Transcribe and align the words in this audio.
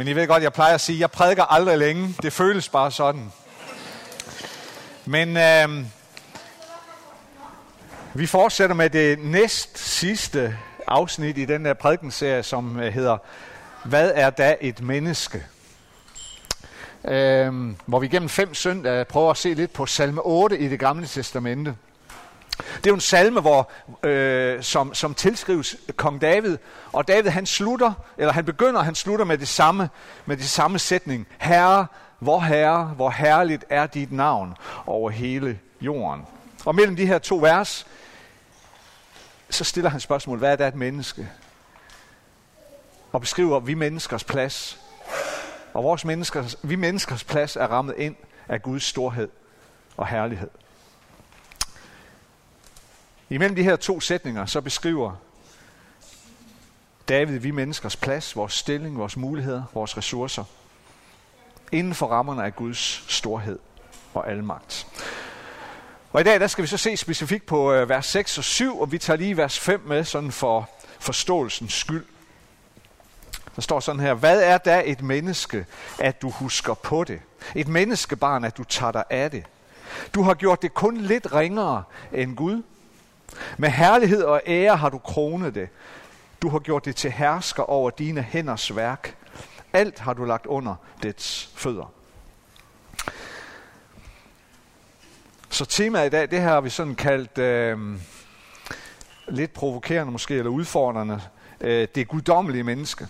Men 0.00 0.08
I 0.08 0.12
ved 0.12 0.26
godt, 0.26 0.42
jeg 0.42 0.52
plejer 0.52 0.74
at 0.74 0.80
sige, 0.80 0.96
at 0.96 1.00
jeg 1.00 1.10
prædiker 1.10 1.42
aldrig 1.42 1.78
længe. 1.78 2.14
Det 2.22 2.32
føles 2.32 2.68
bare 2.68 2.90
sådan. 2.90 3.32
Men 5.04 5.36
øh, 5.36 5.86
vi 8.14 8.26
fortsætter 8.26 8.76
med 8.76 8.90
det 8.90 9.18
næst 9.18 9.78
sidste 9.78 10.56
afsnit 10.86 11.38
i 11.38 11.44
den 11.44 11.64
der 11.64 11.74
prædikenserie, 11.74 12.42
som 12.42 12.80
øh, 12.80 12.92
hedder 12.92 13.18
Hvad 13.84 14.12
er 14.14 14.30
da 14.30 14.56
et 14.60 14.82
menneske? 14.82 15.46
Øh, 17.04 17.74
hvor 17.86 17.98
vi 17.98 18.08
gennem 18.08 18.28
fem 18.28 18.54
søndage 18.54 19.04
prøver 19.04 19.30
at 19.30 19.36
se 19.36 19.54
lidt 19.54 19.72
på 19.72 19.86
salme 19.86 20.20
8 20.24 20.58
i 20.58 20.68
det 20.68 20.78
gamle 20.78 21.06
testamente. 21.06 21.74
Det 22.76 22.86
er 22.86 22.90
jo 22.90 22.94
en 22.94 23.00
salme, 23.00 23.40
hvor, 23.40 23.70
øh, 24.02 24.62
som, 24.62 24.94
som 24.94 25.14
tilskrives 25.14 25.76
kong 25.96 26.20
David, 26.20 26.58
og 26.92 27.08
David 27.08 27.30
han 27.30 27.46
slutter, 27.46 27.92
eller 28.18 28.32
han 28.32 28.44
begynder, 28.44 28.82
han 28.82 28.94
slutter 28.94 29.24
med 29.24 29.38
det 29.38 29.48
samme, 29.48 29.88
med 30.26 30.36
det 30.36 30.48
samme 30.48 30.78
sætning. 30.78 31.26
Herre, 31.38 31.86
hvor 32.18 32.40
herre, 32.40 32.84
hvor 32.84 33.10
herligt 33.10 33.64
er 33.70 33.86
dit 33.86 34.12
navn 34.12 34.54
over 34.86 35.10
hele 35.10 35.58
jorden. 35.80 36.26
Og 36.64 36.74
mellem 36.74 36.96
de 36.96 37.06
her 37.06 37.18
to 37.18 37.36
vers, 37.36 37.86
så 39.50 39.64
stiller 39.64 39.90
han 39.90 40.00
spørgsmål, 40.00 40.38
hvad 40.38 40.52
er 40.52 40.56
det 40.56 40.66
et 40.66 40.74
menneske? 40.74 41.28
Og 43.12 43.20
beskriver 43.20 43.60
vi 43.60 43.74
menneskers 43.74 44.24
plads. 44.24 44.80
Og 45.74 45.84
vores 45.84 46.04
menneskers, 46.04 46.56
vi 46.62 46.76
menneskers 46.76 47.24
plads 47.24 47.56
er 47.56 47.66
rammet 47.66 47.94
ind 47.96 48.16
af 48.48 48.62
Guds 48.62 48.84
storhed 48.84 49.28
og 49.96 50.06
herlighed. 50.06 50.50
Imellem 53.30 53.56
de 53.56 53.62
her 53.62 53.76
to 53.76 54.00
sætninger, 54.00 54.46
så 54.46 54.60
beskriver 54.60 55.12
David 57.08 57.38
vi 57.38 57.50
menneskers 57.50 57.96
plads, 57.96 58.36
vores 58.36 58.52
stilling, 58.52 58.98
vores 58.98 59.16
muligheder, 59.16 59.62
vores 59.74 59.96
ressourcer, 59.96 60.44
inden 61.72 61.94
for 61.94 62.06
rammerne 62.06 62.44
af 62.44 62.56
Guds 62.56 63.04
storhed 63.08 63.58
og 64.14 64.30
almagt. 64.30 64.86
Og 66.12 66.20
i 66.20 66.24
dag 66.24 66.40
der 66.40 66.46
skal 66.46 66.62
vi 66.62 66.68
så 66.68 66.76
se 66.76 66.96
specifikt 66.96 67.46
på 67.46 67.72
øh, 67.72 67.88
vers 67.88 68.06
6 68.06 68.38
og 68.38 68.44
7, 68.44 68.80
og 68.80 68.92
vi 68.92 68.98
tager 68.98 69.16
lige 69.16 69.36
vers 69.36 69.58
5 69.58 69.80
med 69.86 70.04
sådan 70.04 70.32
for 70.32 70.70
forståelsens 70.98 71.72
skyld. 71.72 72.04
Der 73.56 73.62
står 73.62 73.80
sådan 73.80 74.00
her, 74.00 74.14
hvad 74.14 74.42
er 74.42 74.58
da 74.58 74.82
et 74.86 75.02
menneske, 75.02 75.66
at 75.98 76.22
du 76.22 76.30
husker 76.30 76.74
på 76.74 77.04
det? 77.04 77.20
Et 77.54 77.68
menneskebarn, 77.68 78.44
at 78.44 78.56
du 78.56 78.64
tager 78.64 78.92
dig 78.92 79.04
af 79.10 79.30
det. 79.30 79.44
Du 80.14 80.22
har 80.22 80.34
gjort 80.34 80.62
det 80.62 80.74
kun 80.74 80.96
lidt 80.96 81.34
ringere 81.34 81.82
end 82.12 82.36
Gud. 82.36 82.62
Med 83.58 83.68
herlighed 83.68 84.22
og 84.22 84.42
ære 84.46 84.76
har 84.76 84.88
du 84.88 84.98
kronet 84.98 85.54
det. 85.54 85.68
Du 86.42 86.48
har 86.48 86.58
gjort 86.58 86.84
det 86.84 86.96
til 86.96 87.10
hersker 87.10 87.62
over 87.62 87.90
dine 87.90 88.22
hænders 88.22 88.76
værk. 88.76 89.16
Alt 89.72 89.98
har 89.98 90.12
du 90.12 90.24
lagt 90.24 90.46
under 90.46 90.74
dets 91.02 91.50
fødder. 91.54 91.92
Så 95.50 95.64
temaet 95.64 96.06
i 96.06 96.10
dag, 96.10 96.30
det 96.30 96.40
her 96.40 96.48
har 96.48 96.60
vi 96.60 96.70
sådan 96.70 96.94
kaldt 96.94 97.38
øh, 97.38 97.78
lidt 99.28 99.52
provokerende 99.52 100.12
måske, 100.12 100.34
eller 100.34 100.50
udfordrende, 100.50 101.20
øh, 101.60 101.88
det 101.94 102.08
guddommelige 102.08 102.62
menneske. 102.62 103.08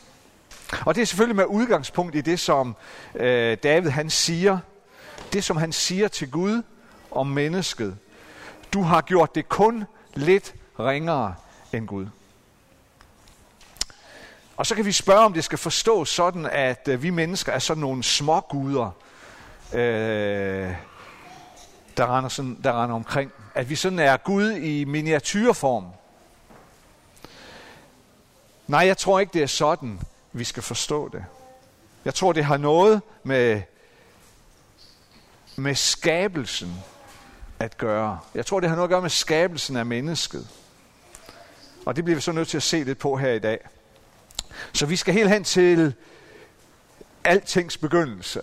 Og 0.86 0.94
det 0.94 1.02
er 1.02 1.06
selvfølgelig 1.06 1.36
med 1.36 1.44
udgangspunkt 1.44 2.14
i 2.14 2.20
det, 2.20 2.41
som 2.41 2.76
øh, 3.14 3.56
David 3.62 3.91
han 3.91 4.10
siger, 4.10 4.58
det 5.32 5.44
som 5.44 5.56
han 5.56 5.72
siger 5.72 6.08
til 6.08 6.30
Gud 6.30 6.62
om 7.10 7.26
mennesket. 7.26 7.96
Du 8.72 8.82
har 8.82 9.00
gjort 9.00 9.34
det 9.34 9.48
kun 9.48 9.84
lidt 10.14 10.55
ringere 10.78 11.34
end 11.72 11.86
Gud. 11.86 12.06
Og 14.56 14.66
så 14.66 14.75
kan 14.75 14.84
vi 14.84 14.92
spørge, 14.92 15.25
om 15.25 15.33
det 15.33 15.44
skal 15.44 15.58
forstås 15.58 16.08
sådan, 16.08 16.47
at 16.47 16.89
øh, 16.89 17.03
vi 17.03 17.11
mennesker 17.11 17.53
er 17.53 17.58
sådan 17.58 17.80
nogle 17.80 18.03
små 18.03 18.41
guder, 18.41 18.91
øh, 19.72 20.75
der, 21.97 22.16
render 22.16 22.28
sådan, 22.28 22.58
der 22.64 22.83
render 22.83 22.97
omkring. 22.97 23.33
At 23.55 23.70
vi 23.70 23.77
sådan 23.77 23.98
er 23.98 24.16
Gud 24.16 24.53
i 24.53 24.84
miniatyrform. 24.84 25.87
Nej, 28.66 28.87
jeg 28.87 28.99
tror 28.99 29.20
ikke, 29.20 29.32
det 29.32 29.43
er 29.43 29.47
sådan, 29.47 30.00
vi 30.32 30.44
skal 30.44 30.62
forstå 30.62 31.09
det. 31.09 31.25
Jeg 32.04 32.15
tror, 32.15 32.32
det 32.32 32.44
har 32.44 32.56
noget 32.56 33.03
med, 33.22 33.62
med 35.56 35.75
skabelsen 35.75 36.84
at 37.60 37.78
gøre. 37.78 38.19
Jeg 38.34 38.47
tror, 38.47 38.60
det 38.60 38.69
har 38.69 38.76
noget 38.76 38.88
at 38.88 38.91
gøre 38.91 39.03
med 39.03 39.10
skabelsen 39.10 39.76
af 39.76 39.87
mennesket. 39.87 40.48
Og 41.87 41.97
det 41.97 42.04
bliver 42.04 42.16
vi 42.16 42.21
så 42.21 42.32
nødt 42.32 42.48
til 42.48 42.56
at 42.56 42.62
se 42.62 42.84
lidt 42.84 42.98
på 42.98 43.16
her 43.16 43.32
i 43.32 43.38
dag. 43.38 43.59
Så 44.72 44.87
vi 44.87 44.97
skal 44.97 45.15
helt 45.15 45.31
hen 45.31 45.44
til 45.44 45.94
altings 47.25 47.76
begyndelse. 47.76 48.41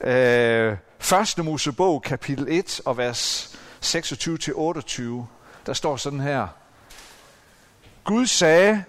Øh, 0.00 0.76
første 0.98 1.42
Mosebog, 1.42 2.02
kapitel 2.02 2.46
1 2.48 2.80
og 2.84 2.96
vers 2.96 3.54
26-28, 3.84 5.02
der 5.66 5.72
står 5.72 5.96
sådan 5.96 6.20
her. 6.20 6.48
Gud 8.04 8.26
sagde, 8.26 8.84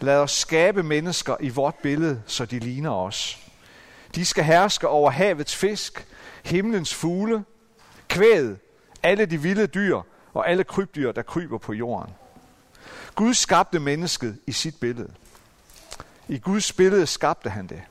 lad 0.00 0.16
os 0.16 0.30
skabe 0.30 0.82
mennesker 0.82 1.36
i 1.40 1.48
vort 1.48 1.74
billede, 1.74 2.22
så 2.26 2.44
de 2.44 2.58
ligner 2.58 2.90
os. 2.90 3.38
De 4.14 4.24
skal 4.24 4.44
herske 4.44 4.88
over 4.88 5.10
havets 5.10 5.56
fisk, 5.56 6.06
himlens 6.44 6.94
fugle, 6.94 7.44
kvæd, 8.08 8.56
alle 9.04 9.26
de 9.26 9.42
vilde 9.42 9.66
dyr 9.66 10.00
og 10.34 10.50
alle 10.50 10.64
krybdyr, 10.64 11.12
der 11.12 11.22
kryber 11.22 11.58
på 11.58 11.72
jorden. 11.72 12.14
Gud 13.14 13.34
skabte 13.34 13.78
mennesket 13.78 14.38
i 14.46 14.52
sit 14.52 14.80
billede. 14.80 15.12
I 16.28 16.38
Guds 16.38 16.72
billede 16.72 17.06
skabte 17.06 17.50
han 17.50 17.66
det. 17.66 17.82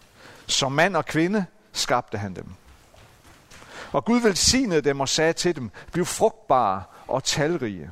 Som 0.47 0.71
mand 0.71 0.95
og 0.95 1.05
kvinde 1.05 1.45
skabte 1.71 2.17
han 2.17 2.35
dem. 2.35 2.45
Og 3.91 4.05
Gud 4.05 4.19
velsignede 4.19 4.81
dem 4.81 4.99
og 4.99 5.09
sagde 5.09 5.33
til 5.33 5.55
dem, 5.55 5.71
bliv 5.91 6.05
frugtbare 6.05 6.83
og 7.07 7.23
talrige. 7.23 7.91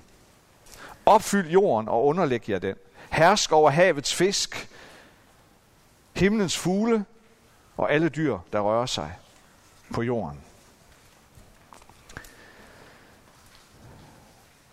Opfyld 1.06 1.50
jorden 1.50 1.90
og 1.90 2.06
underlæg 2.06 2.50
jer 2.50 2.60
den. 2.60 2.76
Hersk 3.10 3.52
over 3.52 3.70
havets 3.70 4.16
fisk, 4.16 4.70
himlens 6.16 6.58
fugle 6.58 7.06
og 7.78 7.92
alle 7.92 8.10
dyr, 8.10 8.38
der 8.54 8.60
rører 8.60 8.86
sig 8.86 9.18
på 9.94 10.02
jorden. 10.02 10.42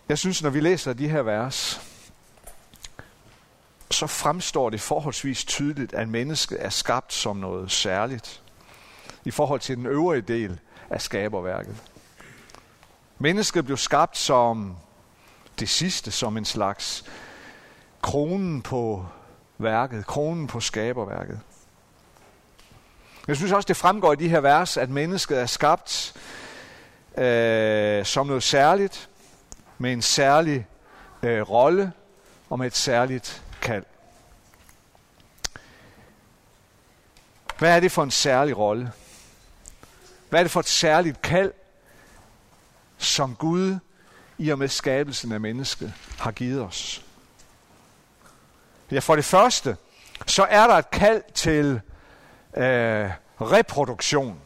Jeg 0.09 0.17
synes, 0.17 0.43
når 0.43 0.49
vi 0.49 0.59
læser 0.59 0.93
de 0.93 1.09
her 1.09 1.21
vers, 1.21 1.81
så 3.91 4.07
fremstår 4.07 4.69
det 4.69 4.81
forholdsvis 4.81 5.45
tydeligt, 5.45 5.93
at 5.93 6.09
mennesket 6.09 6.65
er 6.65 6.69
skabt 6.69 7.13
som 7.13 7.37
noget 7.37 7.71
særligt 7.71 8.41
i 9.25 9.31
forhold 9.31 9.59
til 9.59 9.77
den 9.77 9.85
øvrige 9.85 10.21
del 10.21 10.59
af 10.89 11.01
skaberværket. 11.01 11.75
Mennesket 13.19 13.65
blev 13.65 13.77
skabt 13.77 14.17
som 14.17 14.77
det 15.59 15.69
sidste, 15.69 16.11
som 16.11 16.37
en 16.37 16.45
slags 16.45 17.05
kronen 18.01 18.61
på 18.61 19.05
værket, 19.57 20.07
kronen 20.07 20.47
på 20.47 20.59
skaberværket. 20.59 21.39
Jeg 23.27 23.35
synes 23.35 23.51
også, 23.51 23.67
det 23.67 23.77
fremgår 23.77 24.13
i 24.13 24.15
de 24.15 24.29
her 24.29 24.39
vers, 24.39 24.77
at 24.77 24.89
mennesket 24.89 25.39
er 25.39 25.45
skabt 25.45 26.13
øh, 27.17 28.05
som 28.05 28.27
noget 28.27 28.43
særligt, 28.43 29.08
med 29.79 29.93
en 29.93 30.01
særlig 30.01 30.67
øh, 31.23 31.41
rolle 31.41 31.91
og 32.49 32.59
med 32.59 32.67
et 32.67 32.75
særligt 32.75 33.43
kald. 33.61 33.85
Hvad 37.57 37.75
er 37.75 37.79
det 37.79 37.91
for 37.91 38.03
en 38.03 38.11
særlig 38.11 38.57
rolle? 38.57 38.91
Hvad 40.29 40.39
er 40.39 40.43
det 40.43 40.51
for 40.51 40.59
et 40.59 40.67
særligt 40.67 41.21
kald, 41.21 41.53
som 42.97 43.35
Gud 43.35 43.79
i 44.37 44.49
og 44.49 44.59
med 44.59 44.67
skabelsen 44.67 45.31
af 45.31 45.39
mennesket 45.39 45.93
har 46.19 46.31
givet 46.31 46.61
os? 46.61 47.05
Ja, 48.91 48.99
for 48.99 49.15
det 49.15 49.25
første, 49.25 49.77
så 50.25 50.43
er 50.43 50.67
der 50.67 50.75
et 50.75 50.91
kald 50.91 51.23
til 51.33 51.81
øh, 52.57 53.11
reproduktion. 53.41 54.41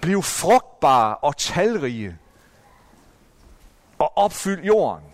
Bliv 0.00 0.22
frugtbare 0.22 1.16
og 1.16 1.36
talrige 1.36 2.18
og 3.98 4.18
opfyld 4.18 4.64
jorden. 4.64 5.04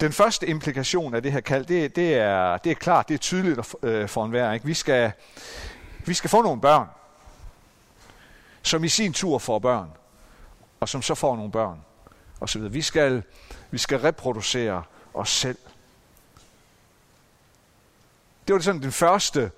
Den 0.00 0.12
første 0.12 0.46
implikation 0.46 1.14
af 1.14 1.22
det 1.22 1.32
her 1.32 1.40
kald, 1.40 1.66
det, 1.66 1.96
det, 1.96 2.14
er, 2.14 2.56
det 2.56 2.70
er 2.70 2.74
klart, 2.74 3.08
det 3.08 3.14
er 3.14 3.18
tydeligt 3.18 3.74
øh, 3.82 4.08
for 4.08 4.24
enhver. 4.24 4.52
Ikke? 4.52 4.66
Vi, 4.66 4.74
skal, 4.74 5.12
vi 6.06 6.14
skal 6.14 6.30
få 6.30 6.42
nogle 6.42 6.60
børn, 6.60 6.86
som 8.62 8.84
i 8.84 8.88
sin 8.88 9.12
tur 9.12 9.38
får 9.38 9.58
børn, 9.58 9.90
og 10.80 10.88
som 10.88 11.02
så 11.02 11.14
får 11.14 11.36
nogle 11.36 11.52
børn, 11.52 11.80
og 12.40 12.48
så 12.48 12.58
videre. 12.58 12.72
Vi 12.72 12.82
skal, 12.82 13.22
vi 13.70 13.78
skal 13.78 13.98
reproducere 13.98 14.82
os 15.14 15.30
selv. 15.30 15.58
Det 18.46 18.54
var 18.54 18.60
sådan 18.60 18.82
den 18.82 18.92
første 18.92 19.50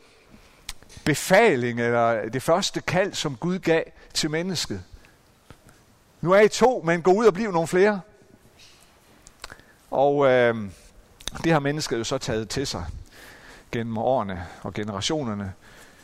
befaling, 1.09 1.81
eller 1.81 2.29
det 2.29 2.43
første 2.43 2.81
kald, 2.81 3.15
som 3.15 3.37
Gud 3.37 3.59
gav 3.59 3.83
til 4.15 4.31
mennesket. 4.31 4.85
Nu 6.21 6.33
er 6.33 6.41
I 6.41 6.49
to, 6.49 6.83
men 6.85 7.03
gå 7.03 7.13
ud 7.13 7.27
og 7.27 7.35
bliv 7.35 7.53
nogle 7.53 7.69
flere. 7.69 8.01
Og 9.91 10.27
øh, 10.27 10.57
Det 11.45 11.53
har 11.53 11.59
mennesket 11.59 11.99
jo 11.99 12.05
så 12.05 12.19
taget 12.19 12.49
til 12.49 12.67
sig 12.67 12.87
gennem 13.73 13.99
årene 13.99 14.47
og 14.63 14.75
generationerne 14.75 15.53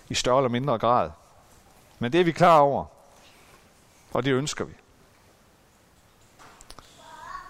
i 0.08 0.14
større 0.14 0.38
eller 0.38 0.48
mindre 0.48 0.78
grad. 0.78 1.10
Men 1.98 2.12
det 2.12 2.20
er 2.20 2.24
vi 2.24 2.32
klar 2.32 2.58
over, 2.58 2.84
og 4.12 4.24
det 4.24 4.32
ønsker 4.32 4.64
vi. 4.64 4.74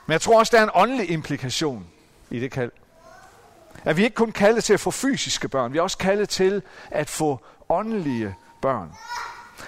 Men 0.07 0.13
jeg 0.13 0.21
tror 0.21 0.39
også, 0.39 0.51
der 0.57 0.61
er 0.61 0.65
en 0.65 0.71
åndelig 0.75 1.11
implikation 1.11 1.87
i 2.31 2.41
det 2.41 2.51
kald. 2.51 2.73
At 3.85 3.97
vi 3.97 4.05
ikke 4.05 4.15
kun 4.15 4.33
kaldet 4.33 4.65
til 4.65 4.73
at 4.73 4.81
få 4.81 4.91
fysiske 4.91 5.49
børn, 5.49 5.73
vi 5.73 5.79
er 5.79 5.83
også 5.83 5.99
kaldet 5.99 6.29
til 6.29 6.63
at 6.91 7.11
få 7.11 7.45
åndelige 7.69 8.35
børn. 8.63 8.93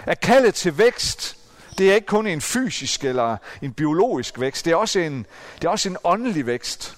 At 0.07 0.21
kaldet 0.21 0.55
til 0.55 0.79
vækst, 0.79 1.37
det 1.79 1.91
er 1.91 1.95
ikke 1.95 2.07
kun 2.07 2.27
en 2.27 2.41
fysisk 2.41 3.05
eller 3.05 3.37
en 3.63 3.73
biologisk 3.73 4.41
vækst, 4.41 4.65
det 4.65 4.71
er 4.71 4.77
også 4.77 4.99
en, 4.99 5.27
det 5.55 5.65
er 5.65 5.69
også 5.69 5.89
en 5.89 5.97
åndelig 6.05 6.47
vækst. 6.47 6.97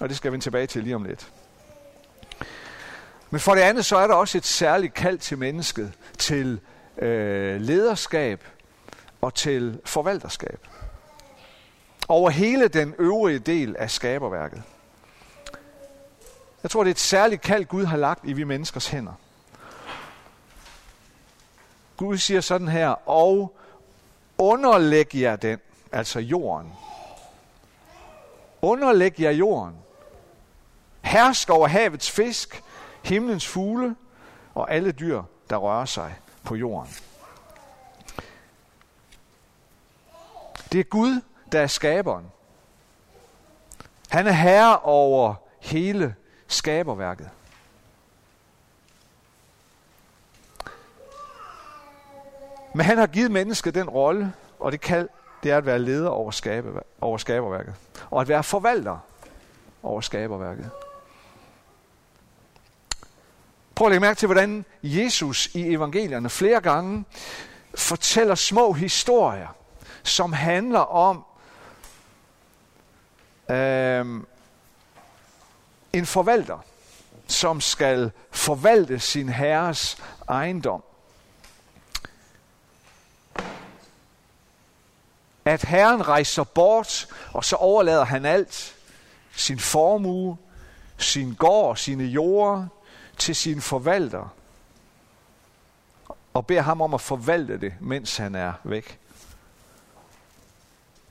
Og 0.00 0.08
det 0.08 0.16
skal 0.16 0.30
vi 0.30 0.32
vende 0.32 0.44
tilbage 0.44 0.66
til 0.66 0.82
lige 0.82 0.94
om 0.94 1.04
lidt. 1.04 1.28
Men 3.30 3.40
for 3.40 3.54
det 3.54 3.60
andet, 3.60 3.84
så 3.84 3.96
er 3.96 4.06
der 4.06 4.14
også 4.14 4.38
et 4.38 4.46
særligt 4.46 4.94
kald 4.94 5.18
til 5.18 5.38
mennesket, 5.38 5.92
til 6.18 6.60
øh, 6.98 7.60
lederskab 7.60 8.44
og 9.20 9.34
til 9.34 9.80
forvalterskab. 9.84 10.66
Over 12.08 12.30
hele 12.30 12.68
den 12.68 12.94
øvrige 12.98 13.38
del 13.38 13.76
af 13.76 13.90
skaberværket. 13.90 14.62
Jeg 16.62 16.70
tror, 16.70 16.84
det 16.84 16.90
er 16.90 16.94
et 16.94 16.98
særligt 16.98 17.42
kald, 17.42 17.64
Gud 17.64 17.84
har 17.84 17.96
lagt 17.96 18.24
i 18.24 18.32
vi 18.32 18.44
menneskers 18.44 18.88
hænder. 18.88 19.12
Gud 21.96 22.18
siger 22.18 22.40
sådan 22.40 22.68
her, 22.68 23.08
og 23.08 23.56
underlæg 24.38 25.14
jer 25.14 25.36
den, 25.36 25.58
altså 25.92 26.20
jorden. 26.20 26.72
Underlæg 28.62 29.20
jer 29.20 29.30
jorden. 29.30 29.74
Hersk 31.00 31.50
over 31.50 31.68
havets 31.68 32.10
fisk, 32.10 32.62
himlens 33.04 33.46
fugle 33.46 33.96
og 34.54 34.70
alle 34.72 34.92
dyr, 34.92 35.22
der 35.50 35.56
rører 35.56 35.84
sig 35.84 36.14
på 36.44 36.54
jorden. 36.54 36.90
Det 40.72 40.80
er 40.80 40.84
Gud, 40.84 41.20
der 41.52 41.60
er 41.60 41.66
skaberen. 41.66 42.30
Han 44.08 44.26
er 44.26 44.32
herre 44.32 44.78
over 44.78 45.34
hele 45.60 46.14
skaberværket. 46.50 47.30
Men 52.74 52.86
han 52.86 52.98
har 52.98 53.06
givet 53.06 53.30
mennesket 53.30 53.74
den 53.74 53.88
rolle, 53.88 54.32
og 54.58 54.72
det 54.72 54.80
kald, 54.80 55.08
det 55.42 55.50
er 55.50 55.56
at 55.56 55.66
være 55.66 55.78
leder 55.78 56.08
over, 56.08 56.30
skabe, 56.30 56.80
over 57.00 57.18
skaberværket. 57.18 57.74
Og 58.10 58.20
at 58.20 58.28
være 58.28 58.42
forvalter 58.42 58.98
over 59.82 60.00
skaberværket. 60.00 60.70
Prøv 63.74 63.86
at 63.86 63.90
lægge 63.90 64.00
mærke 64.00 64.18
til, 64.18 64.26
hvordan 64.26 64.64
Jesus 64.82 65.46
i 65.46 65.74
evangelierne 65.74 66.30
flere 66.30 66.60
gange 66.60 67.04
fortæller 67.74 68.34
små 68.34 68.72
historier, 68.72 69.56
som 70.02 70.32
handler 70.32 70.80
om 70.80 71.24
øh, 73.50 74.22
en 75.92 76.06
forvalter, 76.06 76.58
som 77.26 77.60
skal 77.60 78.10
forvalte 78.30 78.98
sin 78.98 79.28
herres 79.28 79.98
ejendom. 80.28 80.82
At 85.44 85.62
herren 85.62 86.08
rejser 86.08 86.44
bort, 86.44 87.08
og 87.32 87.44
så 87.44 87.56
overlader 87.56 88.04
han 88.04 88.24
alt, 88.24 88.76
sin 89.32 89.58
formue, 89.58 90.38
sin 90.98 91.34
gård, 91.34 91.76
sine 91.76 92.04
jorder, 92.04 92.66
til 93.18 93.36
sin 93.36 93.60
forvalter 93.60 94.28
og 96.34 96.46
beder 96.46 96.60
ham 96.60 96.80
om 96.80 96.94
at 96.94 97.00
forvalte 97.00 97.60
det, 97.60 97.74
mens 97.80 98.16
han 98.16 98.34
er 98.34 98.52
væk. 98.64 98.98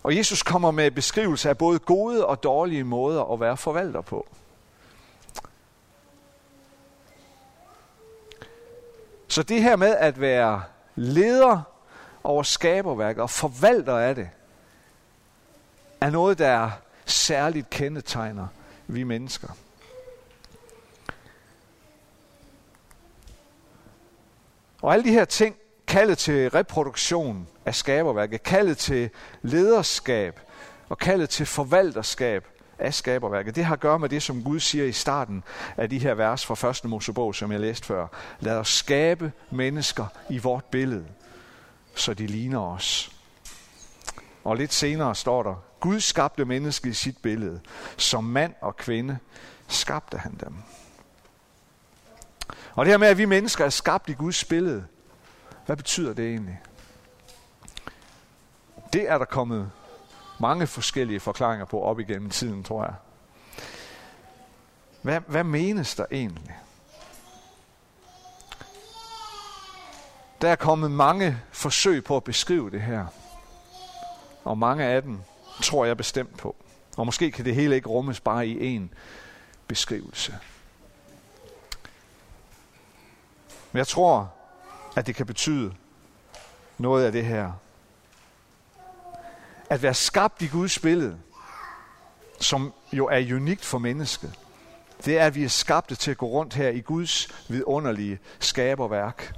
Og 0.04 0.18
Jesus 0.18 0.44
kommer 0.44 0.72
med 0.72 0.92
beskrivelse 0.92 1.50
af 1.50 1.58
både 1.58 1.80
gode 1.80 2.26
og 2.26 2.44
dårlige 2.44 2.84
måder 2.84 3.34
at 3.34 3.40
være 3.40 3.58
forvalter 3.58 4.02
på. 4.02 4.28
Så 9.30 9.44
det 9.44 9.64
her 9.64 9.76
med 9.76 9.96
at 9.96 10.22
være 10.22 10.64
leder 10.96 11.62
over 12.24 12.44
skaberværket 12.44 13.22
og 13.22 13.30
forvalter 13.30 13.98
af 13.98 14.16
det, 14.16 14.30
er 16.02 16.10
noget, 16.10 16.38
der 16.38 16.72
særligt 17.06 17.70
kendetegner 17.70 18.48
vi 18.88 19.04
mennesker. 19.04 19.48
Og 24.82 24.94
alle 24.94 25.06
de 25.06 25.12
her 25.12 25.26
ting, 25.26 25.56
kaldet 25.88 26.18
til 26.18 26.50
reproduktion 26.50 27.48
af 27.66 27.76
skaberværket, 27.76 28.44
kaldet 28.44 28.78
til 28.78 29.10
lederskab 29.42 30.40
og 30.90 30.98
kaldet 30.98 31.30
til 31.30 31.46
forvalterskab 31.46 32.48
af 32.80 32.94
skaberværket, 32.94 33.56
det 33.56 33.66
har 33.66 33.74
at 33.74 33.80
gøre 33.80 34.00
med 34.00 34.10
det, 34.10 34.24
som 34.24 34.44
Gud 34.44 34.60
siger 34.60 34.86
i 34.86 34.92
starten 34.92 35.44
af 35.78 35.90
de 35.90 36.00
her 36.00 36.14
vers 36.14 36.46
fra 36.46 36.56
første 36.56 36.88
Mosebog, 36.88 37.36
som 37.36 37.52
jeg 37.52 37.60
læste 37.60 37.86
før. 37.86 38.08
Lad 38.40 38.58
os 38.58 38.68
skabe 38.68 39.32
mennesker 39.52 40.06
i 40.30 40.38
vort 40.38 40.66
billede, 40.66 41.06
så 41.96 42.14
de 42.14 42.28
ligner 42.28 42.60
os. 42.60 43.12
Og 44.44 44.56
lidt 44.56 44.74
senere 44.74 45.16
står 45.16 45.44
der, 45.44 45.56
Gud 45.80 46.00
skabte 46.00 46.46
mennesket 46.46 46.90
i 46.90 46.94
sit 46.94 47.18
billede. 47.18 47.60
Som 47.98 48.24
mand 48.24 48.54
og 48.62 48.78
kvinde 48.78 49.18
skabte 49.68 50.18
han 50.18 50.38
dem. 50.40 50.54
Og 52.74 52.86
det 52.86 52.94
her 52.94 52.98
med, 52.98 53.08
at 53.08 53.18
vi 53.18 53.26
mennesker 53.26 53.66
er 53.66 53.70
skabt 53.70 54.10
i 54.10 54.14
Guds 54.14 54.46
billede, 54.46 54.86
hvad 55.66 55.78
betyder 55.78 56.14
det 56.14 56.26
egentlig? 56.26 56.60
Det 58.94 59.10
er 59.10 59.18
der 59.18 59.26
kommet 59.26 59.72
mange 60.40 60.68
forskellige 60.68 61.20
forklaringer 61.20 61.66
på 61.66 61.82
op 61.82 62.00
igennem 62.00 62.30
tiden, 62.30 62.64
tror 62.64 62.84
jeg. 62.84 62.94
Hvad, 65.02 65.22
hvad 65.28 65.44
menes 65.44 65.96
der 65.96 66.06
egentlig? 66.12 66.58
Der 70.42 70.50
er 70.50 70.56
kommet 70.56 70.92
mange 70.92 71.38
forsøg 71.52 72.04
på 72.04 72.18
at 72.18 72.24
beskrive 72.24 72.70
det 72.70 72.82
her. 72.82 73.06
Og 74.44 74.58
mange 74.58 74.84
af 74.84 75.02
dem 75.02 75.20
tror 75.62 75.86
jeg 75.86 75.98
bestemt 75.98 76.38
på. 76.38 76.56
Og 76.98 77.06
måske 77.06 77.32
kan 77.32 77.46
det 77.46 77.56
hele 77.56 77.76
ikke 77.76 77.90
rummes 77.90 78.20
bare 78.20 78.48
i 78.48 78.78
én 78.78 78.88
beskrivelse. 79.68 80.38
Men 83.72 83.78
jeg 83.78 83.88
tror, 83.88 84.34
at 84.96 85.08
det 85.08 85.16
kan 85.16 85.26
betyde 85.26 85.74
noget 86.78 87.06
af 87.06 87.12
det 87.12 87.26
her. 87.26 87.52
At 89.70 89.82
være 89.82 89.94
skabt 89.94 90.42
i 90.42 90.48
Guds 90.48 90.80
billede, 90.80 91.18
som 92.40 92.74
jo 92.94 93.08
er 93.08 93.36
unikt 93.36 93.66
for 93.66 93.78
mennesket, 93.78 94.40
det 95.06 95.18
er, 95.18 95.26
at 95.26 95.36
vi 95.36 95.44
er 95.44 95.50
skabte 95.50 95.96
til 95.96 96.12
at 96.12 96.18
gå 96.18 96.26
rundt 96.26 96.54
her 96.54 96.70
i 96.70 96.80
Guds 96.80 97.28
vidunderlige 97.48 98.20
skaberværk. 98.40 99.36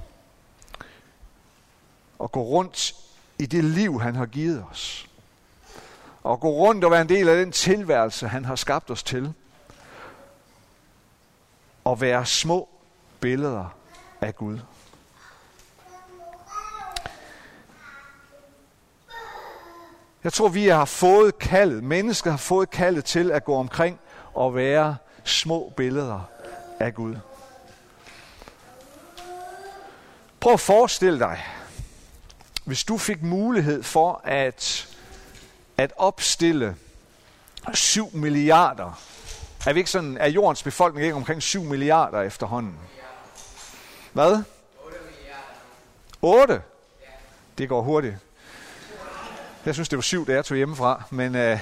Og 2.18 2.32
gå 2.32 2.42
rundt 2.42 2.94
i 3.38 3.46
det 3.46 3.64
liv, 3.64 4.00
han 4.00 4.14
har 4.14 4.26
givet 4.26 4.64
os. 4.70 5.08
Og 6.22 6.40
gå 6.40 6.50
rundt 6.50 6.84
og 6.84 6.90
være 6.90 7.00
en 7.00 7.08
del 7.08 7.28
af 7.28 7.36
den 7.36 7.52
tilværelse, 7.52 8.28
han 8.28 8.44
har 8.44 8.56
skabt 8.56 8.90
os 8.90 9.02
til. 9.02 9.32
Og 11.84 12.00
være 12.00 12.26
små 12.26 12.68
billeder 13.20 13.74
af 14.20 14.36
Gud. 14.36 14.58
Jeg 20.24 20.32
tror, 20.32 20.48
vi 20.48 20.66
har 20.66 20.84
fået 20.84 21.38
kaldet, 21.38 21.84
mennesker 21.84 22.30
har 22.30 22.38
fået 22.38 22.70
kaldet 22.70 23.04
til 23.04 23.30
at 23.30 23.44
gå 23.44 23.54
omkring 23.54 24.00
og 24.34 24.54
være 24.54 24.96
små 25.24 25.72
billeder 25.76 26.20
af 26.80 26.94
Gud. 26.94 27.16
Prøv 30.40 30.52
at 30.52 30.60
forestille 30.60 31.18
dig, 31.18 31.44
hvis 32.64 32.84
du 32.84 32.98
fik 32.98 33.22
mulighed 33.22 33.82
for 33.82 34.20
at, 34.24 34.88
at 35.76 35.92
opstille 35.96 36.76
7 37.74 38.10
milliarder, 38.12 39.02
er 39.66 39.72
vi 39.72 39.80
ikke 39.80 39.90
sådan, 39.90 40.16
er 40.16 40.28
jordens 40.28 40.62
befolkning 40.62 41.04
ikke 41.04 41.16
omkring 41.16 41.42
7 41.42 41.62
milliarder 41.62 42.20
efterhånden? 42.20 42.78
Hvad? 44.12 44.30
8 44.30 44.44
milliarder. 46.22 46.42
8? 46.42 46.62
Det 47.58 47.68
går 47.68 47.82
hurtigt. 47.82 48.16
Jeg 49.66 49.74
synes, 49.74 49.88
det 49.88 49.96
var 49.96 50.02
syv, 50.02 50.26
da 50.26 50.32
jeg 50.32 50.44
tog 50.44 50.56
hjemmefra. 50.56 51.02
Men 51.10 51.34
uh, 51.34 51.58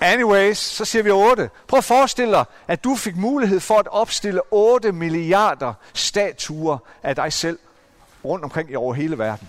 anyways, 0.12 0.58
så 0.58 0.84
siger 0.84 1.02
vi 1.02 1.10
8. 1.10 1.50
Prøv 1.68 1.78
at 1.78 1.84
forestille 1.84 2.32
dig, 2.32 2.44
at 2.68 2.84
du 2.84 2.96
fik 2.96 3.16
mulighed 3.16 3.60
for 3.60 3.78
at 3.78 3.88
opstille 3.90 4.40
8 4.50 4.92
milliarder 4.92 5.74
statuer 5.94 6.78
af 7.02 7.16
dig 7.16 7.32
selv 7.32 7.58
rundt 8.24 8.44
omkring 8.44 8.70
i 8.70 8.76
over 8.76 8.94
hele 8.94 9.18
verden. 9.18 9.48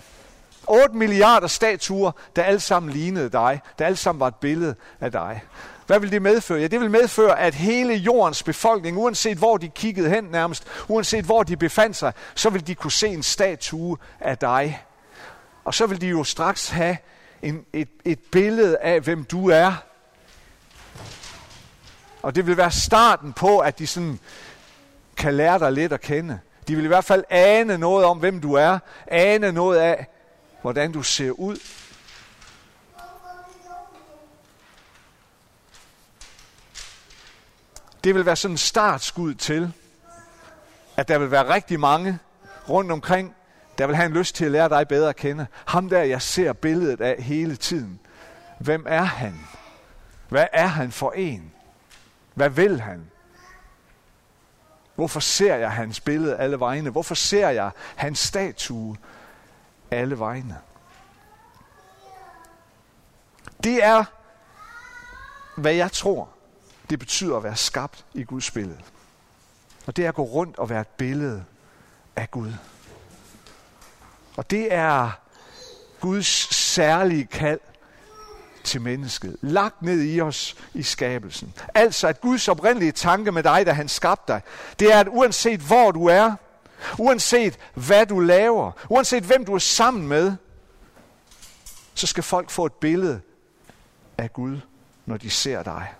8 0.66 0.96
milliarder 0.96 1.46
statuer, 1.46 2.12
der 2.36 2.42
alle 2.42 2.60
sammen 2.60 2.92
lignede 2.92 3.30
dig, 3.30 3.60
der 3.78 3.86
alle 3.86 3.96
sammen 3.96 4.20
var 4.20 4.28
et 4.28 4.34
billede 4.34 4.74
af 5.00 5.12
dig. 5.12 5.42
Hvad 5.86 6.00
vil 6.00 6.12
det 6.12 6.22
medføre? 6.22 6.60
Ja, 6.60 6.66
det 6.66 6.80
vil 6.80 6.90
medføre, 6.90 7.38
at 7.38 7.54
hele 7.54 7.94
jordens 7.94 8.42
befolkning, 8.42 8.98
uanset 8.98 9.38
hvor 9.38 9.56
de 9.56 9.68
kiggede 9.68 10.10
hen 10.10 10.24
nærmest, 10.24 10.64
uanset 10.88 11.24
hvor 11.24 11.42
de 11.42 11.56
befandt 11.56 11.96
sig, 11.96 12.12
så 12.34 12.50
vil 12.50 12.66
de 12.66 12.74
kunne 12.74 12.92
se 12.92 13.08
en 13.08 13.22
statue 13.22 13.96
af 14.20 14.38
dig. 14.38 14.82
Og 15.66 15.74
så 15.74 15.86
vil 15.86 16.00
de 16.00 16.06
jo 16.06 16.24
straks 16.24 16.68
have 16.68 16.96
en, 17.42 17.66
et, 17.72 17.88
et 18.04 18.18
billede 18.32 18.78
af, 18.78 19.00
hvem 19.00 19.24
du 19.24 19.48
er. 19.48 19.72
Og 22.22 22.34
det 22.34 22.46
vil 22.46 22.56
være 22.56 22.70
starten 22.70 23.32
på, 23.32 23.58
at 23.58 23.78
de 23.78 23.86
sådan 23.86 24.18
kan 25.16 25.34
lære 25.34 25.58
dig 25.58 25.72
lidt 25.72 25.92
at 25.92 26.00
kende. 26.00 26.40
De 26.68 26.76
vil 26.76 26.84
i 26.84 26.88
hvert 26.88 27.04
fald 27.04 27.24
ane 27.30 27.78
noget 27.78 28.04
om, 28.04 28.18
hvem 28.18 28.40
du 28.40 28.52
er. 28.52 28.78
Ane 29.06 29.52
noget 29.52 29.78
af, 29.78 30.06
hvordan 30.62 30.92
du 30.92 31.02
ser 31.02 31.30
ud. 31.30 31.56
Det 38.04 38.14
vil 38.14 38.26
være 38.26 38.36
sådan 38.36 38.54
en 38.54 38.58
startskud 38.58 39.34
til, 39.34 39.72
at 40.96 41.08
der 41.08 41.18
vil 41.18 41.30
være 41.30 41.54
rigtig 41.54 41.80
mange 41.80 42.18
rundt 42.68 42.92
omkring, 42.92 43.35
der 43.78 43.86
vil 43.86 43.96
have 43.96 44.06
en 44.06 44.12
lyst 44.12 44.34
til 44.34 44.44
at 44.44 44.50
lære 44.50 44.68
dig 44.68 44.88
bedre 44.88 45.08
at 45.08 45.16
kende. 45.16 45.46
Ham 45.64 45.88
der, 45.88 46.02
jeg 46.02 46.22
ser 46.22 46.52
billedet 46.52 47.00
af 47.00 47.22
hele 47.22 47.56
tiden. 47.56 48.00
Hvem 48.58 48.84
er 48.88 49.02
han? 49.02 49.40
Hvad 50.28 50.46
er 50.52 50.66
han 50.66 50.92
for 50.92 51.12
en? 51.12 51.52
Hvad 52.34 52.50
vil 52.50 52.80
han? 52.80 53.10
Hvorfor 54.94 55.20
ser 55.20 55.54
jeg 55.54 55.72
hans 55.72 56.00
billede 56.00 56.36
alle 56.36 56.60
vegne? 56.60 56.90
Hvorfor 56.90 57.14
ser 57.14 57.48
jeg 57.48 57.70
hans 57.96 58.18
statue 58.18 58.96
alle 59.90 60.18
vegne? 60.18 60.58
Det 63.64 63.84
er, 63.84 64.04
hvad 65.56 65.74
jeg 65.74 65.92
tror, 65.92 66.28
det 66.90 66.98
betyder 66.98 67.36
at 67.36 67.42
være 67.42 67.56
skabt 67.56 68.04
i 68.14 68.24
Guds 68.24 68.50
billede. 68.50 68.78
Og 69.86 69.96
det 69.96 70.04
er 70.04 70.08
at 70.08 70.14
gå 70.14 70.22
rundt 70.22 70.58
og 70.58 70.70
være 70.70 70.80
et 70.80 70.86
billede 70.86 71.44
af 72.16 72.30
Gud. 72.30 72.52
Og 74.36 74.50
det 74.50 74.74
er 74.74 75.10
Guds 76.00 76.54
særlige 76.54 77.26
kald 77.26 77.60
til 78.64 78.80
mennesket. 78.80 79.36
Lagt 79.40 79.82
ned 79.82 80.02
i 80.02 80.20
os 80.20 80.56
i 80.74 80.82
skabelsen. 80.82 81.54
Altså 81.74 82.08
at 82.08 82.20
Guds 82.20 82.48
oprindelige 82.48 82.92
tanke 82.92 83.32
med 83.32 83.42
dig, 83.42 83.66
da 83.66 83.72
han 83.72 83.88
skabte 83.88 84.32
dig, 84.32 84.42
det 84.80 84.92
er, 84.92 85.00
at 85.00 85.08
uanset 85.10 85.60
hvor 85.60 85.90
du 85.90 86.06
er, 86.06 86.34
uanset 86.98 87.58
hvad 87.74 88.06
du 88.06 88.20
laver, 88.20 88.72
uanset 88.88 89.24
hvem 89.24 89.44
du 89.44 89.54
er 89.54 89.58
sammen 89.58 90.08
med, 90.08 90.36
så 91.94 92.06
skal 92.06 92.22
folk 92.22 92.50
få 92.50 92.66
et 92.66 92.72
billede 92.72 93.20
af 94.18 94.32
Gud, 94.32 94.60
når 95.06 95.16
de 95.16 95.30
ser 95.30 95.62
dig. 95.62 95.94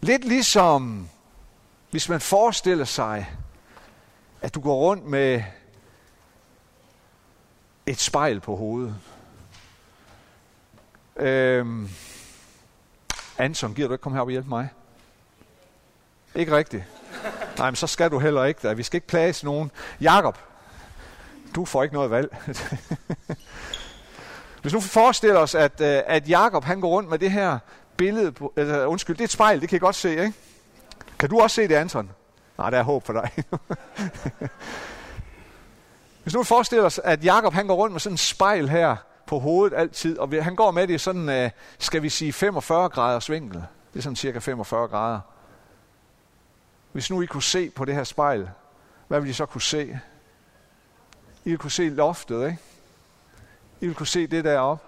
Lidt 0.00 0.24
ligesom, 0.24 1.08
hvis 1.90 2.08
man 2.08 2.20
forestiller 2.20 2.84
sig, 2.84 3.30
at 4.40 4.54
du 4.54 4.60
går 4.60 4.74
rundt 4.74 5.04
med 5.04 5.42
et 7.86 8.00
spejl 8.00 8.40
på 8.40 8.56
hovedet. 8.56 8.94
Øhm, 11.16 11.88
Anton, 13.38 13.74
giver 13.74 13.88
du 13.88 13.94
ikke 13.94 14.02
komme 14.02 14.16
herop 14.16 14.26
og 14.26 14.30
hjælpe 14.30 14.48
mig? 14.48 14.68
Ikke 16.34 16.56
rigtigt? 16.56 16.84
Nej, 17.58 17.70
men 17.70 17.76
så 17.76 17.86
skal 17.86 18.10
du 18.10 18.18
heller 18.18 18.44
ikke. 18.44 18.68
Da. 18.68 18.72
Vi 18.72 18.82
skal 18.82 18.96
ikke 18.96 19.06
plage 19.06 19.46
nogen. 19.46 19.70
Jakob, 20.00 20.38
du 21.54 21.64
får 21.64 21.82
ikke 21.82 21.94
noget 21.94 22.10
valg. 22.10 22.36
Hvis 24.62 24.72
nu 24.72 24.78
vi 24.78 24.88
forestiller 24.88 25.40
os, 25.40 25.54
at, 25.54 25.80
øh, 25.80 26.02
at 26.06 26.28
Jakob 26.28 26.64
han 26.64 26.80
går 26.80 26.88
rundt 26.88 27.10
med 27.10 27.18
det 27.18 27.30
her 27.30 27.58
billede, 27.96 28.32
på, 28.32 28.52
eller, 28.56 28.86
undskyld, 28.86 29.16
det 29.16 29.20
er 29.20 29.26
et 29.26 29.30
spejl, 29.30 29.60
det 29.60 29.68
kan 29.68 29.76
I 29.76 29.78
godt 29.78 29.96
se, 29.96 30.10
ikke? 30.10 30.32
Kan 31.18 31.30
du 31.30 31.40
også 31.40 31.54
se 31.54 31.68
det, 31.68 31.74
Anton? 31.74 32.10
Nej, 32.60 32.70
der 32.70 32.78
er 32.78 32.82
håb 32.82 33.06
for 33.06 33.12
dig. 33.12 33.30
Hvis 36.22 36.34
nu 36.34 36.40
vi 36.40 36.44
forestiller 36.44 36.84
os, 36.84 36.98
at 36.98 37.24
Jakob 37.24 37.52
han 37.52 37.66
går 37.66 37.74
rundt 37.74 37.92
med 37.92 38.00
sådan 38.00 38.14
en 38.14 38.18
spejl 38.18 38.68
her 38.68 38.96
på 39.26 39.38
hovedet 39.38 39.76
altid, 39.76 40.18
og 40.18 40.44
han 40.44 40.56
går 40.56 40.70
med 40.70 40.86
det 40.86 40.94
i 40.94 40.98
sådan, 40.98 41.28
øh, 41.28 41.50
skal 41.78 42.02
vi 42.02 42.08
sige, 42.08 42.32
45 42.32 42.88
graders 42.88 43.30
vinkel. 43.30 43.64
Det 43.92 43.98
er 43.98 44.02
sådan 44.02 44.16
cirka 44.16 44.38
45 44.38 44.88
grader. 44.88 45.20
Hvis 46.92 47.10
nu 47.10 47.22
I 47.22 47.26
kunne 47.26 47.42
se 47.42 47.70
på 47.70 47.84
det 47.84 47.94
her 47.94 48.04
spejl, 48.04 48.50
hvad 49.08 49.20
ville 49.20 49.30
I 49.30 49.34
så 49.34 49.46
kunne 49.46 49.62
se? 49.62 50.00
I 51.44 51.44
ville 51.44 51.58
kunne 51.58 51.70
se 51.70 51.88
loftet, 51.88 52.46
ikke? 52.46 52.58
I 53.80 53.84
ville 53.84 53.94
kunne 53.94 54.06
se 54.06 54.26
det 54.26 54.44
deroppe. 54.44 54.84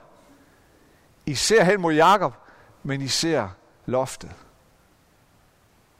I 1.26 1.34
ser 1.34 1.64
hen 1.64 1.80
mod 1.80 1.92
Jakob, 1.92 2.34
men 2.82 3.02
I 3.02 3.08
ser 3.08 3.48
loftet. 3.86 4.30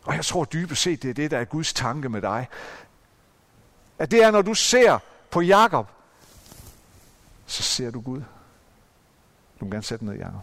Og 0.04 0.14
jeg 0.14 0.24
tror 0.24 0.44
dybest 0.44 0.82
set, 0.82 1.02
det 1.02 1.10
er 1.10 1.14
det, 1.14 1.30
der 1.30 1.38
er 1.38 1.44
Guds 1.44 1.72
tanke 1.72 2.08
med 2.08 2.22
dig. 2.22 2.48
At 3.98 4.10
det 4.10 4.22
er, 4.22 4.30
når 4.30 4.42
du 4.42 4.54
ser 4.54 4.98
på 5.30 5.40
Jakob, 5.40 5.90
så 7.46 7.62
ser 7.62 7.90
du 7.90 8.00
Gud. 8.00 8.20
Du 9.60 9.64
kan 9.64 9.70
gerne 9.70 9.82
sætte 9.82 10.04
ned, 10.04 10.14
Jakob. 10.14 10.40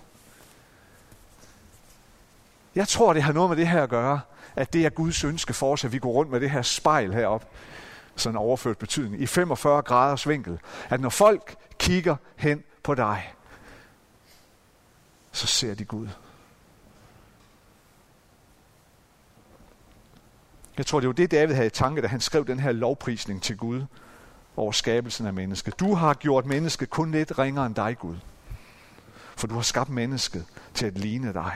Jeg 2.75 2.87
tror, 2.87 3.13
det 3.13 3.23
har 3.23 3.33
noget 3.33 3.49
med 3.49 3.57
det 3.57 3.67
her 3.67 3.83
at 3.83 3.89
gøre, 3.89 4.21
at 4.55 4.73
det 4.73 4.85
er 4.85 4.89
Guds 4.89 5.23
ønske 5.23 5.53
for 5.53 5.73
os, 5.73 5.85
at 5.85 5.91
vi 5.91 5.99
går 5.99 6.11
rundt 6.11 6.31
med 6.31 6.39
det 6.39 6.49
her 6.49 6.61
spejl 6.61 7.13
herop, 7.13 7.49
sådan 8.15 8.33
en 8.33 8.37
overført 8.37 8.77
betydning, 8.77 9.21
i 9.21 9.25
45 9.25 9.81
graders 9.81 10.27
vinkel. 10.27 10.59
At 10.89 11.01
når 11.01 11.09
folk 11.09 11.55
kigger 11.77 12.15
hen 12.35 12.63
på 12.83 12.95
dig, 12.95 13.33
så 15.31 15.47
ser 15.47 15.75
de 15.75 15.85
Gud. 15.85 16.07
Jeg 20.79 20.86
tror, 20.86 21.00
det 21.00 21.07
var 21.07 21.13
det, 21.13 21.31
David 21.31 21.55
havde 21.55 21.67
i 21.67 21.69
tanke, 21.69 22.01
da 22.01 22.07
han 22.07 22.19
skrev 22.19 22.48
den 22.48 22.59
her 22.59 22.71
lovprisning 22.71 23.41
til 23.41 23.57
Gud 23.57 23.81
over 24.57 24.71
skabelsen 24.71 25.25
af 25.25 25.33
mennesket. 25.33 25.79
Du 25.79 25.93
har 25.93 26.13
gjort 26.13 26.45
mennesket 26.45 26.89
kun 26.89 27.12
lidt 27.12 27.39
ringere 27.39 27.65
end 27.65 27.75
dig, 27.75 27.98
Gud. 28.00 28.15
For 29.36 29.48
du 29.48 29.55
har 29.55 29.62
skabt 29.62 29.89
mennesket 29.89 30.45
til 30.74 30.86
at 30.86 30.98
ligne 30.98 31.33
dig. 31.33 31.53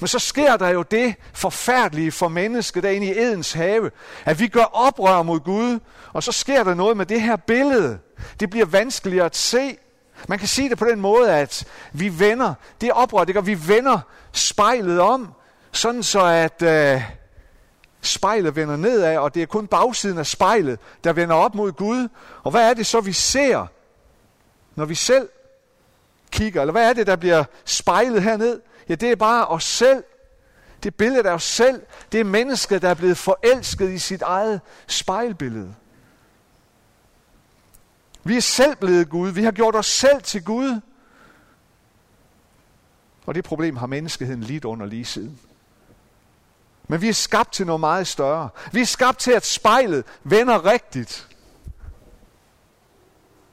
Men 0.00 0.08
så 0.08 0.18
sker 0.18 0.56
der 0.56 0.68
jo 0.68 0.82
det 0.82 1.14
forfærdelige 1.32 2.12
for 2.12 2.28
mennesket 2.28 2.82
derinde 2.82 3.06
i 3.06 3.18
Edens 3.18 3.52
have, 3.52 3.90
at 4.24 4.40
vi 4.40 4.48
gør 4.48 4.64
oprør 4.64 5.22
mod 5.22 5.40
Gud, 5.40 5.78
og 6.12 6.22
så 6.22 6.32
sker 6.32 6.64
der 6.64 6.74
noget 6.74 6.96
med 6.96 7.06
det 7.06 7.22
her 7.22 7.36
billede. 7.36 7.98
Det 8.40 8.50
bliver 8.50 8.66
vanskeligere 8.66 9.26
at 9.26 9.36
se. 9.36 9.76
Man 10.28 10.38
kan 10.38 10.48
sige 10.48 10.68
det 10.68 10.78
på 10.78 10.84
den 10.84 11.00
måde, 11.00 11.30
at 11.36 11.64
vi 11.92 12.18
vender, 12.18 12.54
det 12.80 12.92
oprør, 12.92 13.24
det 13.24 13.34
gør, 13.34 13.42
vi 13.42 13.68
vender 13.68 14.00
spejlet 14.32 15.00
om, 15.00 15.32
sådan 15.72 16.02
så 16.02 16.24
at 16.24 16.62
øh, 16.62 17.02
spejlet 18.02 18.56
vender 18.56 18.76
nedad, 18.76 19.16
og 19.16 19.34
det 19.34 19.42
er 19.42 19.46
kun 19.46 19.66
bagsiden 19.66 20.18
af 20.18 20.26
spejlet, 20.26 20.78
der 21.04 21.12
vender 21.12 21.34
op 21.34 21.54
mod 21.54 21.72
Gud. 21.72 22.08
Og 22.42 22.50
hvad 22.50 22.70
er 22.70 22.74
det 22.74 22.86
så, 22.86 23.00
vi 23.00 23.12
ser, 23.12 23.66
når 24.74 24.84
vi 24.84 24.94
selv 24.94 25.28
kigger? 26.30 26.60
Eller 26.60 26.72
hvad 26.72 26.88
er 26.88 26.92
det, 26.92 27.06
der 27.06 27.16
bliver 27.16 27.44
spejlet 27.64 28.22
herned? 28.22 28.60
Ja, 28.88 28.94
det 28.94 29.10
er 29.10 29.16
bare 29.16 29.46
os 29.46 29.64
selv. 29.64 30.04
Det 30.82 30.94
billede 30.94 31.28
af 31.28 31.34
os 31.34 31.42
selv. 31.42 31.82
Det 32.12 32.20
er 32.20 32.24
mennesket, 32.24 32.82
der 32.82 32.88
er 32.88 32.94
blevet 32.94 33.16
forelsket 33.18 33.90
i 33.90 33.98
sit 33.98 34.22
eget 34.22 34.60
spejlbillede. 34.86 35.74
Vi 38.24 38.36
er 38.36 38.40
selv 38.40 38.76
blevet 38.76 39.08
Gud. 39.08 39.30
Vi 39.30 39.44
har 39.44 39.52
gjort 39.52 39.76
os 39.76 39.86
selv 39.86 40.22
til 40.22 40.44
Gud. 40.44 40.80
Og 43.26 43.34
det 43.34 43.44
problem 43.44 43.76
har 43.76 43.86
menneskeheden 43.86 44.40
lidt 44.40 44.64
under 44.64 44.86
lige 44.86 45.04
siden. 45.04 45.38
Men 46.88 47.00
vi 47.00 47.08
er 47.08 47.12
skabt 47.12 47.52
til 47.52 47.66
noget 47.66 47.80
meget 47.80 48.06
større. 48.06 48.48
Vi 48.72 48.80
er 48.80 48.86
skabt 48.86 49.18
til, 49.18 49.30
at 49.30 49.46
spejlet 49.46 50.04
vender 50.24 50.64
rigtigt. 50.64 51.28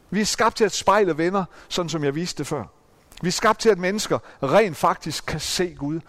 Vi 0.10 0.22
er 0.22 0.26
skabt 0.26 0.56
til, 0.56 0.64
at 0.64 0.72
spejlet 0.72 1.18
vender, 1.18 1.46
sådan 1.70 1.90
som 1.90 2.04
jeg 2.04 2.16
viste 2.16 2.38
det 2.38 2.48
før. 2.48 2.66
Vi 3.22 3.28
er 3.28 3.32
skabt 3.32 3.60
til, 3.60 3.70
at 3.70 3.78
mennesker 3.78 4.20
rent 4.44 4.78
faktisk 4.78 5.26
kan 5.26 5.40
se 5.40 5.76
Gud 5.76 6.00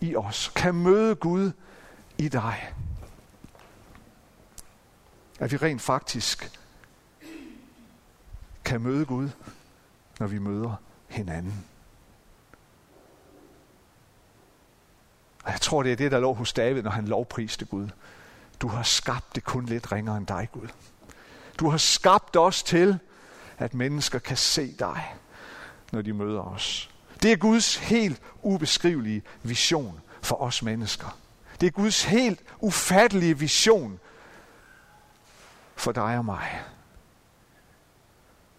i 0.00 0.16
os. 0.16 0.52
Kan 0.54 0.74
møde 0.74 1.14
Gud 1.14 1.50
i 2.18 2.28
dig. 2.28 2.74
At 5.38 5.52
vi 5.52 5.56
rent 5.56 5.82
faktisk 5.82 6.58
kan 8.64 8.80
møde 8.80 9.04
Gud, 9.04 9.28
når 10.18 10.26
vi 10.26 10.38
møder 10.38 10.74
hinanden. 11.08 11.64
Og 15.48 15.54
jeg 15.54 15.60
tror, 15.60 15.82
det 15.82 15.92
er 15.92 15.96
det, 15.96 16.10
der 16.10 16.20
lå 16.20 16.32
hos 16.32 16.52
David, 16.52 16.82
når 16.82 16.90
han 16.90 17.04
lovpriste 17.04 17.64
Gud. 17.64 17.88
Du 18.60 18.68
har 18.68 18.82
skabt 18.82 19.34
det 19.34 19.44
kun 19.44 19.66
lidt 19.66 19.92
ringere 19.92 20.16
end 20.16 20.26
dig, 20.26 20.48
Gud. 20.52 20.68
Du 21.58 21.70
har 21.70 21.78
skabt 21.78 22.36
os 22.36 22.62
til, 22.62 22.98
at 23.58 23.74
mennesker 23.74 24.18
kan 24.18 24.36
se 24.36 24.74
dig, 24.78 25.14
når 25.92 26.02
de 26.02 26.12
møder 26.12 26.40
os. 26.40 26.90
Det 27.22 27.32
er 27.32 27.36
Guds 27.36 27.76
helt 27.76 28.22
ubeskrivelige 28.42 29.22
vision 29.42 30.00
for 30.22 30.42
os 30.42 30.62
mennesker. 30.62 31.18
Det 31.60 31.66
er 31.66 31.70
Guds 31.70 32.04
helt 32.04 32.40
ufattelige 32.60 33.38
vision 33.38 34.00
for 35.76 35.92
dig 35.92 36.18
og 36.18 36.24
mig. 36.24 36.62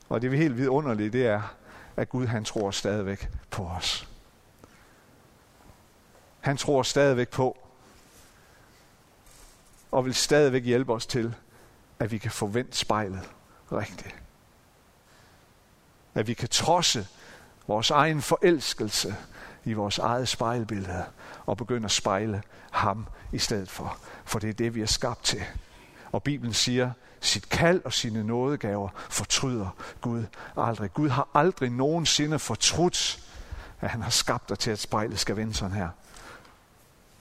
Og 0.09 0.21
det 0.21 0.33
er 0.33 0.37
helt 0.37 0.57
vidunderligt, 0.57 1.13
det 1.13 1.27
er, 1.27 1.41
at 1.95 2.09
Gud 2.09 2.25
han 2.25 2.45
tror 2.45 2.71
stadigvæk 2.71 3.29
på 3.51 3.65
os. 3.65 4.08
Han 6.49 6.57
tror 6.57 6.83
stadigvæk 6.83 7.29
på, 7.29 7.57
og 9.91 10.05
vil 10.05 10.15
stadigvæk 10.15 10.63
hjælpe 10.63 10.93
os 10.93 11.05
til, 11.05 11.35
at 11.99 12.11
vi 12.11 12.17
kan 12.17 12.31
forvente 12.31 12.77
spejlet 12.77 13.29
rigtigt. 13.71 14.15
At 16.15 16.27
vi 16.27 16.33
kan 16.33 16.49
trodse 16.49 17.07
vores 17.67 17.91
egen 17.91 18.21
forelskelse 18.21 19.15
i 19.65 19.73
vores 19.73 19.97
eget 19.97 20.27
spejlbillede 20.27 21.05
og 21.45 21.57
begynde 21.57 21.85
at 21.85 21.91
spejle 21.91 22.43
ham 22.71 23.07
i 23.31 23.39
stedet 23.39 23.69
for. 23.69 23.97
For 24.25 24.39
det 24.39 24.49
er 24.49 24.53
det, 24.53 24.75
vi 24.75 24.81
er 24.81 24.85
skabt 24.85 25.23
til. 25.23 25.43
Og 26.11 26.23
Bibelen 26.23 26.53
siger, 26.53 26.91
sit 27.19 27.49
kald 27.49 27.81
og 27.85 27.93
sine 27.93 28.23
nådegaver 28.23 28.89
fortryder 29.09 29.75
Gud 30.01 30.25
aldrig. 30.57 30.93
Gud 30.93 31.09
har 31.09 31.27
aldrig 31.33 31.69
nogensinde 31.69 32.39
fortrudt, 32.39 33.19
at 33.81 33.89
han 33.89 34.01
har 34.01 34.09
skabt 34.09 34.49
dig 34.49 34.59
til, 34.59 34.71
at 34.71 34.79
spejlet 34.79 35.19
skal 35.19 35.35
vende 35.35 35.53
sådan 35.53 35.75
her. 35.75 35.89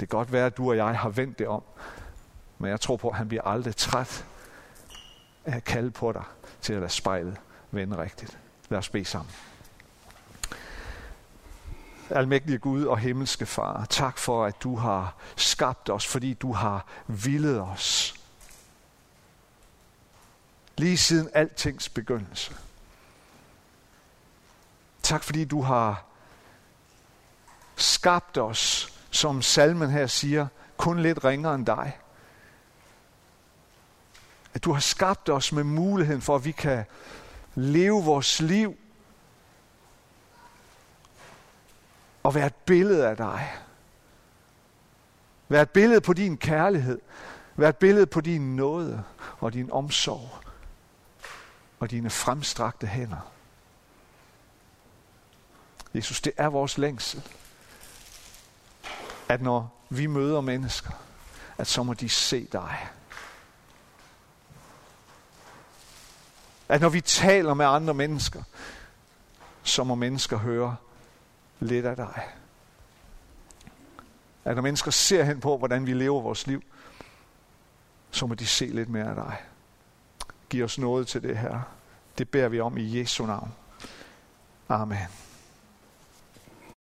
Det 0.01 0.09
kan 0.09 0.19
godt 0.19 0.33
være, 0.33 0.47
at 0.47 0.57
du 0.57 0.71
og 0.71 0.77
jeg 0.77 0.99
har 0.99 1.09
vendt 1.09 1.39
det 1.39 1.49
om, 1.49 1.63
men 2.59 2.71
jeg 2.71 2.81
tror 2.81 2.97
på, 2.97 3.09
at 3.09 3.17
han 3.17 3.29
bliver 3.29 3.43
aldrig 3.43 3.77
træt 3.77 4.27
af 5.45 5.57
at 5.57 5.65
kalde 5.65 5.91
på 5.91 6.13
dig 6.13 6.25
til 6.61 6.73
at 6.73 6.81
lade 6.81 6.93
spejlet 6.93 7.37
vende 7.71 7.99
rigtigt. 7.99 8.39
Lad 8.69 8.79
os 8.79 8.89
bede 8.89 9.05
sammen. 9.05 9.35
Almægtige 12.11 12.59
Gud 12.59 12.85
og 12.85 12.99
himmelske 12.99 13.47
Far, 13.47 13.85
tak 13.85 14.19
for, 14.19 14.45
at 14.45 14.63
du 14.63 14.77
har 14.77 15.15
skabt 15.37 15.91
os, 15.91 16.07
fordi 16.07 16.35
du 16.35 16.53
har 16.53 16.87
villet 17.07 17.61
os. 17.61 18.15
Lige 20.77 20.97
siden 20.97 21.31
altings 21.35 21.89
begyndelse. 21.89 22.57
Tak 25.03 25.23
fordi 25.23 25.45
du 25.45 25.63
har 25.63 26.05
skabt 27.77 28.39
os, 28.39 28.93
som 29.11 29.43
salmen 29.43 29.91
her 29.91 30.07
siger, 30.07 30.47
kun 30.77 31.03
lidt 31.03 31.25
ringere 31.25 31.55
end 31.55 31.67
dig. 31.67 31.99
At 34.55 34.65
du 34.65 34.73
har 34.73 34.81
skabt 34.81 35.29
os 35.29 35.53
med 35.53 35.65
muligheden 35.65 36.23
for, 36.23 36.37
at 36.37 36.45
vi 36.45 36.53
kan 36.53 36.85
leve 37.55 38.05
vores 38.05 38.41
liv 38.41 38.77
og 42.23 42.35
være 42.35 42.47
et 42.47 42.55
billede 42.55 43.09
af 43.09 43.17
dig. 43.17 43.53
Være 45.49 45.63
et 45.63 45.71
billede 45.71 46.01
på 46.01 46.13
din 46.13 46.37
kærlighed. 46.37 47.01
Være 47.57 47.69
et 47.69 47.77
billede 47.77 48.07
på 48.07 48.21
din 48.21 48.57
nåde 48.57 49.05
og 49.39 49.53
din 49.53 49.73
omsorg 49.73 50.31
og 51.79 51.91
dine 51.91 52.11
fremstrakte 52.11 52.87
hænder. 52.87 53.33
Jesus, 55.95 56.21
det 56.21 56.33
er 56.37 56.47
vores 56.47 56.79
længsel, 56.79 57.23
at 59.29 59.43
når 59.43 59.85
vi 59.91 60.07
møder 60.07 60.41
mennesker, 60.41 60.91
at 61.59 61.67
så 61.67 61.83
må 61.83 61.95
de 61.95 62.09
se 62.09 62.49
dig. 62.53 62.89
At 66.69 66.81
når 66.81 66.89
vi 66.89 67.01
taler 67.01 67.55
med 67.55 67.67
andre 67.67 67.95
mennesker, 67.95 68.43
så 69.63 69.85
må 69.85 69.95
mennesker 69.95 70.37
høre 70.37 70.77
lidt 71.61 71.87
af 71.87 71.97
dig. 71.97 72.29
At 74.45 74.55
når 74.55 74.63
mennesker 74.63 74.91
ser 74.91 75.25
hen 75.25 75.41
på, 75.41 75.59
hvordan 75.59 75.87
vi 75.87 75.93
lever 75.93 76.23
vores 76.23 76.47
liv, 76.47 76.63
så 78.11 78.27
må 78.27 78.35
de 78.35 78.47
se 78.47 78.67
lidt 78.67 78.89
mere 78.89 79.09
af 79.09 79.15
dig. 79.15 79.37
Giv 80.51 80.65
os 80.65 80.79
noget 80.79 81.09
til 81.09 81.23
det 81.23 81.39
her. 81.39 81.61
Det 82.19 82.29
beder 82.31 82.49
vi 82.49 82.61
om 82.61 82.79
i 82.79 82.99
Jesu 82.99 83.27
navn. 83.27 83.53
Amen. 84.69 85.28